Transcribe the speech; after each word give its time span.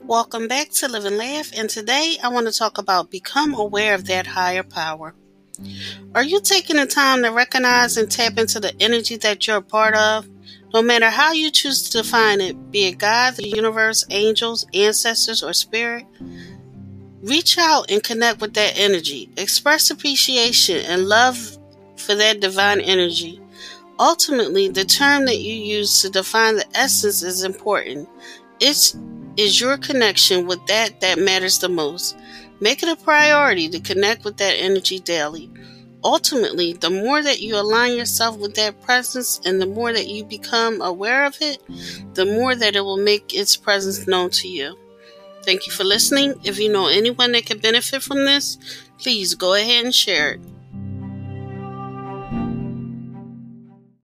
Welcome 0.00 0.48
back 0.48 0.70
to 0.70 0.88
Live 0.88 1.04
and 1.04 1.16
Laugh, 1.16 1.50
and 1.56 1.70
today 1.70 2.16
I 2.22 2.28
want 2.28 2.46
to 2.46 2.52
talk 2.52 2.78
about 2.78 3.10
become 3.10 3.54
aware 3.54 3.94
of 3.94 4.06
that 4.06 4.26
higher 4.26 4.62
power. 4.62 5.14
Are 6.14 6.22
you 6.22 6.40
taking 6.40 6.76
the 6.76 6.86
time 6.86 7.22
to 7.22 7.30
recognize 7.30 7.96
and 7.96 8.10
tap 8.10 8.38
into 8.38 8.60
the 8.60 8.74
energy 8.80 9.16
that 9.16 9.46
you're 9.46 9.58
a 9.58 9.62
part 9.62 9.94
of? 9.94 10.28
No 10.74 10.82
matter 10.82 11.10
how 11.10 11.32
you 11.32 11.50
choose 11.50 11.88
to 11.90 12.02
define 12.02 12.40
it, 12.40 12.70
be 12.70 12.86
it 12.86 12.98
God, 12.98 13.36
the 13.36 13.48
universe, 13.48 14.04
angels, 14.10 14.66
ancestors, 14.74 15.42
or 15.42 15.52
spirit, 15.52 16.06
reach 17.22 17.58
out 17.58 17.90
and 17.90 18.02
connect 18.02 18.40
with 18.40 18.54
that 18.54 18.74
energy. 18.76 19.30
Express 19.36 19.90
appreciation 19.90 20.84
and 20.86 21.08
love 21.08 21.58
for 21.96 22.14
that 22.14 22.40
divine 22.40 22.80
energy. 22.80 23.40
Ultimately, 23.98 24.68
the 24.68 24.84
term 24.84 25.26
that 25.26 25.38
you 25.38 25.54
use 25.54 26.02
to 26.02 26.10
define 26.10 26.56
the 26.56 26.66
essence 26.76 27.22
is 27.22 27.44
important. 27.44 28.08
It's 28.64 28.94
your 29.60 29.76
connection 29.76 30.46
with 30.46 30.64
that 30.66 31.00
that 31.00 31.18
matters 31.18 31.58
the 31.58 31.68
most. 31.68 32.16
Make 32.60 32.82
it 32.84 32.88
a 32.88 32.96
priority 32.96 33.68
to 33.68 33.80
connect 33.80 34.24
with 34.24 34.36
that 34.36 34.54
energy 34.58 35.00
daily. 35.00 35.50
Ultimately, 36.04 36.72
the 36.72 36.90
more 36.90 37.22
that 37.22 37.40
you 37.40 37.56
align 37.56 37.96
yourself 37.96 38.38
with 38.38 38.54
that 38.54 38.80
presence 38.82 39.40
and 39.44 39.60
the 39.60 39.66
more 39.66 39.92
that 39.92 40.06
you 40.06 40.24
become 40.24 40.80
aware 40.80 41.24
of 41.24 41.36
it, 41.40 41.58
the 42.14 42.24
more 42.24 42.54
that 42.54 42.76
it 42.76 42.80
will 42.80 42.96
make 42.96 43.34
its 43.34 43.56
presence 43.56 44.06
known 44.06 44.30
to 44.30 44.48
you. 44.48 44.78
Thank 45.44 45.66
you 45.66 45.72
for 45.72 45.82
listening. 45.82 46.34
If 46.44 46.60
you 46.60 46.68
know 46.68 46.86
anyone 46.86 47.32
that 47.32 47.46
could 47.46 47.62
benefit 47.62 48.02
from 48.02 48.24
this, 48.24 48.58
please 48.98 49.34
go 49.34 49.54
ahead 49.54 49.84
and 49.84 49.94
share 49.94 50.34
it. 50.34 50.40